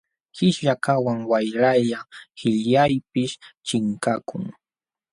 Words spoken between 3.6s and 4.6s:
chinkakun.